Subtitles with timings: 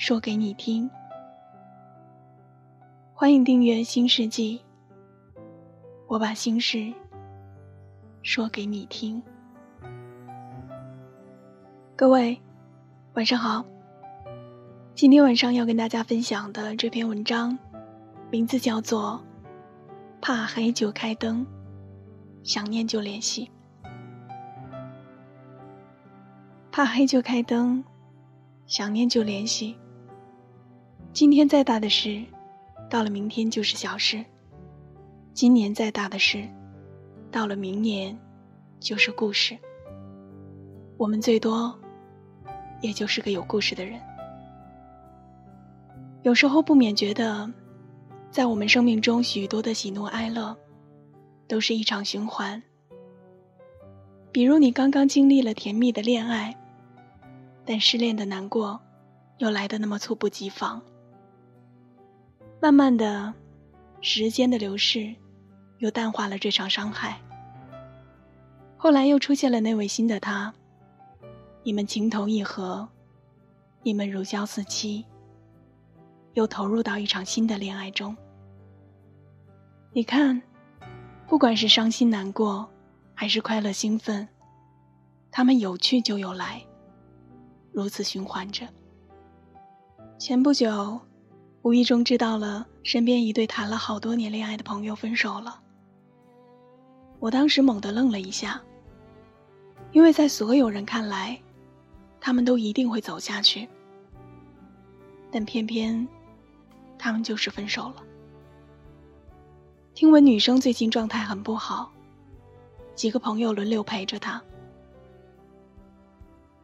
[0.00, 0.88] 说给你听。
[3.12, 4.58] 欢迎订阅《新世纪》，
[6.06, 6.90] 我把心事
[8.22, 9.22] 说给你听。
[11.94, 12.40] 各位。
[13.12, 13.62] 晚上好，
[14.94, 17.58] 今天晚上要跟大家分享的这篇文章，
[18.30, 19.22] 名字叫做
[20.22, 21.46] 《怕黑就开灯，
[22.42, 23.50] 想念就联系》。
[26.72, 27.84] 怕黑就开灯，
[28.64, 29.76] 想念就联系。
[31.12, 32.24] 今天再大的事，
[32.88, 34.24] 到了明天就是小事；
[35.34, 36.48] 今年再大的事，
[37.30, 38.18] 到了明年
[38.78, 39.58] 就是故事。
[40.96, 41.78] 我们最多。
[42.82, 44.00] 也就是个有故事的人。
[46.22, 47.52] 有时候不免觉得，
[48.30, 50.56] 在我们生命中许多的喜怒哀乐，
[51.46, 52.62] 都是一场循环。
[54.32, 56.56] 比如你刚刚经历了甜蜜的恋爱，
[57.66, 58.80] 但失恋的难过，
[59.36, 60.80] 又来的那么猝不及防。
[62.62, 63.32] 慢慢的，
[64.02, 65.14] 时间的流逝，
[65.78, 67.18] 又淡化了这场伤害。
[68.76, 70.52] 后来又出现了那位新的他。
[71.62, 72.86] 你们情投意合，
[73.82, 75.06] 你们如胶似漆，
[76.34, 78.14] 又投入到一场新的恋爱中。
[79.92, 80.40] 你看，
[81.26, 82.68] 不管是伤心难过，
[83.14, 84.28] 还是快乐兴奋，
[85.30, 86.62] 他们有去就有来，
[87.72, 88.66] 如此循环着。
[90.18, 91.00] 前不久，
[91.62, 95.60] 无意中知道了身边一对谈了好多年恋爱的朋友分手了，
[97.18, 98.60] 我当时猛地愣了一下，
[99.92, 101.40] 因为在所有人看来。
[102.22, 103.66] 他们都一定会走下去，
[105.30, 106.06] 但偏偏
[106.98, 108.04] 他们就是分手了。
[109.94, 111.90] 听闻女生最近状态很不好，
[112.94, 114.42] 几个朋友轮流陪着她。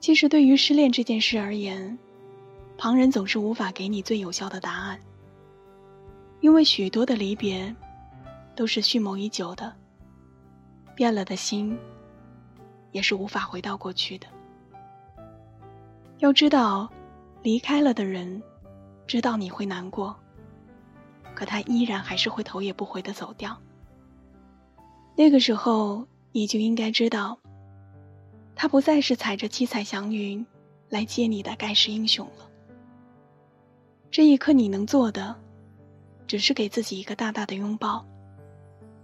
[0.00, 1.96] 其实，对于失恋这件事而言，
[2.76, 5.00] 旁人总是无法给你最有效的答案，
[6.40, 7.74] 因为许多的离别
[8.54, 9.74] 都是蓄谋已久的，
[10.94, 11.78] 变了的心
[12.92, 14.26] 也是无法回到过去的。
[16.18, 16.92] 要知道，
[17.42, 18.42] 离开了的人，
[19.06, 20.14] 知道你会难过，
[21.34, 23.56] 可他依然还是会头也不回的走掉。
[25.16, 27.38] 那个时候，你就应该知道，
[28.54, 30.44] 他不再是踩着七彩祥云
[30.88, 32.50] 来接你的盖世英雄了。
[34.14, 35.34] 这一刻，你能做的，
[36.28, 38.06] 只是给自己一个大大的拥抱，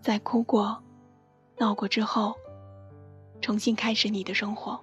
[0.00, 0.82] 在哭过、
[1.58, 2.34] 闹过之后，
[3.42, 4.80] 重新开始你的生活。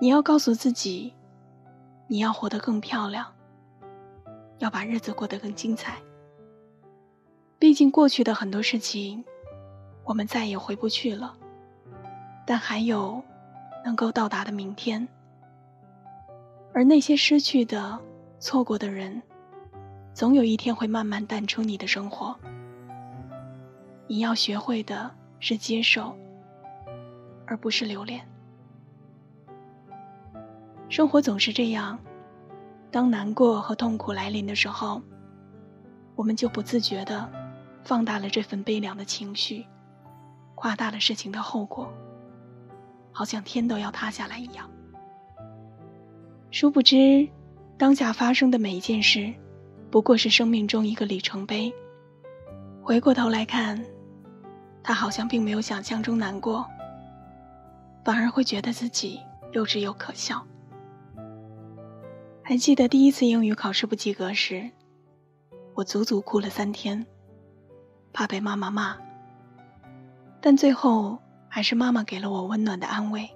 [0.00, 1.12] 你要告诉自己，
[2.06, 3.26] 你要活得更漂亮，
[4.58, 5.98] 要把日子过得更精彩。
[7.58, 9.24] 毕竟过去的很多事情，
[10.04, 11.36] 我们再也回不去了，
[12.46, 13.20] 但还有
[13.84, 15.08] 能够到达的明天。
[16.72, 18.00] 而那些失去的、
[18.42, 19.22] 错过的人，
[20.12, 22.36] 总有一天会慢慢淡出你的生活。
[24.08, 25.08] 你要学会的
[25.38, 26.12] 是接受，
[27.46, 28.20] 而不是留恋。
[30.88, 31.96] 生活总是这样，
[32.90, 35.00] 当难过和痛苦来临的时候，
[36.16, 37.30] 我们就不自觉的
[37.84, 39.64] 放大了这份悲凉的情绪，
[40.56, 41.88] 夸大了事情的后果，
[43.12, 44.68] 好像天都要塌下来一样。
[46.50, 47.28] 殊不知，
[47.82, 49.34] 当下发生的每一件事，
[49.90, 51.74] 不过是生命中一个里程碑。
[52.80, 53.84] 回过头来看，
[54.84, 56.64] 他好像并没有想象中难过，
[58.04, 59.18] 反而会觉得自己
[59.50, 60.46] 幼稚又可笑。
[62.44, 64.70] 还记得第一次英语考试不及格时，
[65.74, 67.04] 我足足哭了三天，
[68.12, 68.96] 怕被妈妈骂。
[70.40, 71.18] 但最后
[71.48, 73.28] 还是妈妈给了我温暖的安慰。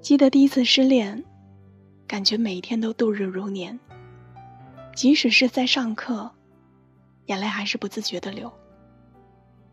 [0.00, 1.24] 记得第一次失恋，
[2.06, 3.78] 感觉每一天都度日如年，
[4.94, 6.30] 即使是在上课，
[7.26, 8.52] 眼泪还是不自觉的流，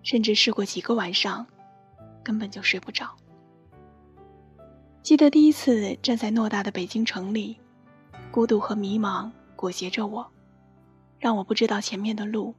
[0.02, 1.46] 甚至试过几个晚上，
[2.24, 3.08] 根本就睡不着。
[5.04, 7.58] 记得第一次站在偌大的北京城里，
[8.32, 10.26] 孤独和迷茫裹挟着我，
[11.20, 12.56] 让我不知道前面的路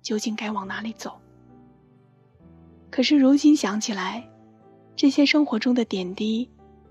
[0.00, 1.20] 究竟该往哪里走。
[2.90, 4.26] 可是如今想起来，
[4.96, 6.48] 这些生活中的点滴，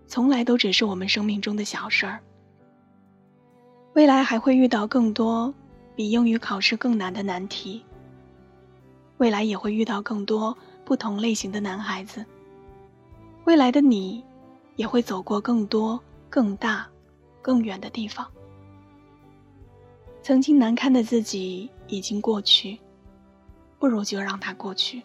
[0.09, 2.19] 从来都只是我们生命中的小事儿，
[3.93, 5.53] 未来还会遇到更多
[5.95, 7.85] 比英语考试更难的难题。
[9.19, 12.25] 未来也会遇到更多不同类型的男孩子。
[13.45, 14.23] 未来的你，
[14.77, 16.87] 也会走过更多、更大、
[17.39, 18.25] 更远的地方。
[20.23, 22.79] 曾经难堪的自己已经过去，
[23.77, 25.03] 不如就让它过去。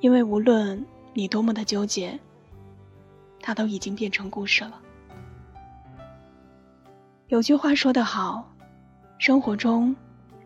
[0.00, 0.84] 因为无论
[1.14, 2.20] 你多么的纠结，
[3.40, 4.80] 它都已经变成故事了。
[7.28, 8.50] 有句话说得好，
[9.18, 9.94] 生活中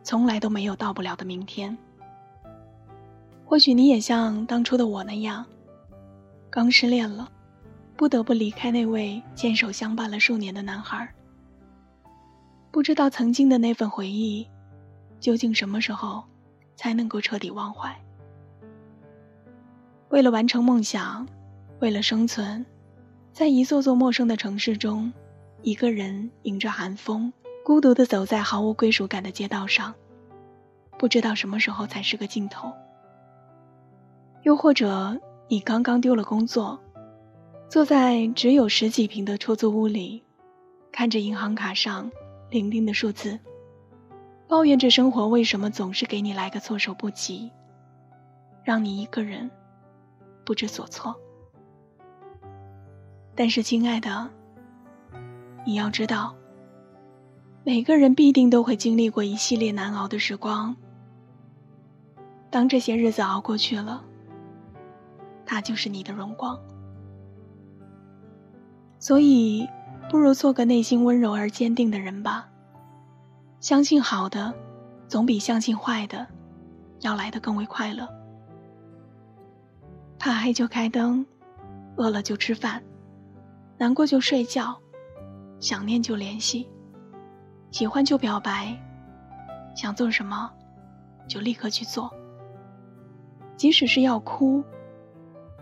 [0.03, 1.77] 从来都没有到不了的明天。
[3.45, 5.45] 或许你也像当初的我那样，
[6.51, 7.31] 刚失恋了，
[7.97, 11.09] 不得不离开那位牵手相伴了数年的男孩。
[12.71, 14.49] 不知道曾经的那份回忆，
[15.21, 16.25] 究竟什么时候
[16.75, 17.95] 才能够彻底忘怀？
[20.09, 21.29] 为了完成梦想，
[21.81, 22.65] 为了生存，
[23.33, 25.11] 在一座座陌生的城市中，
[25.63, 27.33] 一个人迎着寒风，
[27.65, 29.95] 孤独地走在毫无归属感的街道上，
[30.99, 32.71] 不知道什么时候才是个尽头。
[34.43, 35.19] 又或者，
[35.49, 36.79] 你刚刚丢了工作，
[37.71, 40.23] 坐在只有十几平的出租屋里，
[40.93, 42.13] 看着银行卡上
[42.51, 43.39] 零零的数字，
[44.47, 47.51] 抱怨着生活为什么总是给你来个措手不及，
[48.63, 49.51] 让你一个人
[50.45, 51.19] 不知所措。
[53.35, 54.29] 但是，亲爱的，
[55.65, 56.35] 你要知道，
[57.65, 60.77] 每个人必定都会经历过一系列难熬的时光。
[62.51, 64.05] 当这些日子熬过去了。
[65.45, 66.59] 他就是你的荣光，
[68.99, 69.69] 所以
[70.09, 72.49] 不如做个内心温柔而坚定的人吧。
[73.61, 74.55] 相信好的，
[75.09, 76.27] 总比相信坏的
[77.01, 78.09] 要来的更为快乐。
[80.19, 81.27] 怕黑就开灯，
[81.97, 82.83] 饿了就吃饭，
[83.83, 84.81] 难过就睡觉，
[85.59, 86.71] 想念就联系，
[87.73, 88.81] 喜欢就表白，
[89.75, 90.49] 想做什么
[91.27, 92.09] 就立刻去做，
[93.57, 94.63] 即使是要哭。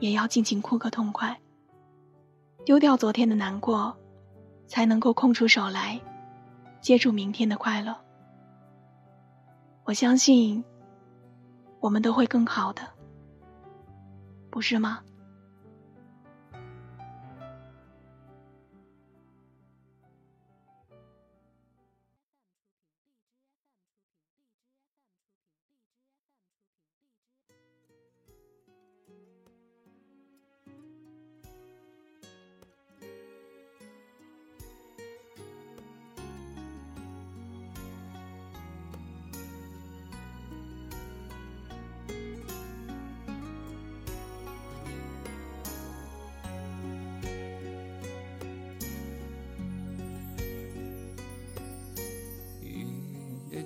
[0.01, 1.35] 也要尽情哭个痛快。
[2.67, 3.97] 丢掉昨天的难过，
[4.67, 5.99] 才能够空出手来，
[6.83, 7.97] 接住明天的快乐。
[9.85, 10.63] 我相信，
[11.81, 12.83] 我们都会更好的，
[14.51, 15.01] 不是吗？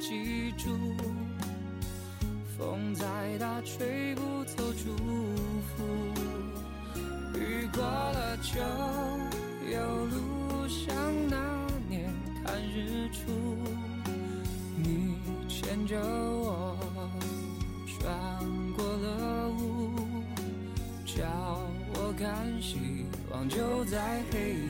[0.00, 0.70] 记住，
[2.56, 3.04] 风再
[3.38, 5.84] 大吹不走祝福。
[7.38, 8.58] 雨过了就
[9.70, 10.96] 有路，像
[11.28, 11.36] 那
[11.86, 12.10] 年
[12.42, 13.30] 看日出，
[14.74, 15.14] 你
[15.46, 16.74] 牵着我
[17.86, 18.02] 穿
[18.72, 19.92] 过了雾，
[21.04, 21.22] 叫
[21.92, 24.69] 我看希望就在黑夜